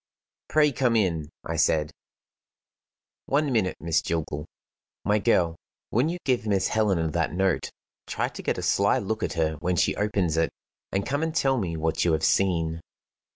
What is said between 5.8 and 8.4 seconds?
when you give Miss Helena that note, try